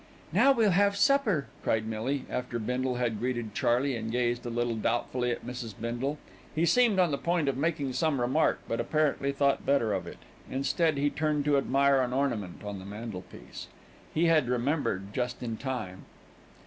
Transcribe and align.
"Now 0.33 0.51
we'll 0.51 0.71
have 0.71 0.95
supper," 0.95 1.45
cried 1.61 1.85
Millie, 1.85 2.25
after 2.27 2.57
Bindle 2.57 2.95
had 2.95 3.19
greeted 3.19 3.53
Charley 3.53 3.95
and 3.95 4.11
gazed 4.11 4.43
a 4.47 4.49
little 4.49 4.75
doubtfully 4.75 5.29
at 5.29 5.45
Mrs. 5.45 5.75
Bindle. 5.79 6.17
He 6.55 6.65
seemed 6.65 6.97
on 6.97 7.11
the 7.11 7.19
point 7.19 7.47
of 7.47 7.55
making 7.55 7.93
some 7.93 8.19
remark; 8.19 8.61
but 8.67 8.79
apparently 8.79 9.31
thought 9.31 9.63
better 9.63 9.93
of 9.93 10.07
it, 10.07 10.17
instead 10.49 10.97
he 10.97 11.11
turned 11.11 11.45
to 11.45 11.55
admire 11.55 12.01
an 12.01 12.13
ornament 12.13 12.63
on 12.63 12.79
the 12.79 12.85
mantelpiece. 12.85 13.67
He 14.11 14.25
had 14.25 14.49
remembered 14.49 15.13
just 15.13 15.43
in 15.43 15.55
time. 15.55 16.05